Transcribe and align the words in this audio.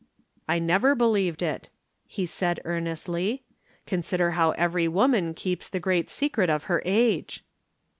"I 0.49 0.57
never 0.57 0.95
believed 0.95 1.43
it," 1.43 1.69
he 2.07 2.25
said 2.25 2.59
earnestly. 2.65 3.43
"Consider 3.85 4.31
how 4.31 4.49
every 4.53 4.87
woman 4.87 5.35
keeps 5.35 5.69
the 5.69 5.79
great 5.79 6.09
secret 6.09 6.49
of 6.49 6.63
her 6.63 6.81
age." 6.85 7.45